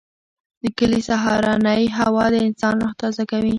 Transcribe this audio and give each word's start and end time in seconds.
د 0.61 0.63
کلي 0.77 1.01
سهارنۍ 1.09 1.83
هوا 1.97 2.25
د 2.33 2.35
انسان 2.47 2.75
روح 2.81 2.93
تازه 3.01 3.23
کوي. 3.31 3.49